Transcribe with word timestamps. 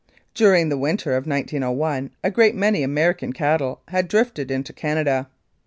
During 0.33 0.69
the 0.69 0.79
winter 0.79 1.11
of 1.15 1.27
1901 1.27 2.09
a 2.23 2.31
great 2.31 2.55
many 2.55 2.81
American 2.81 3.33
cattle 3.33 3.81
had 3.89 4.07
drifted 4.07 4.49
into 4.49 4.73
Canada. 4.73 5.29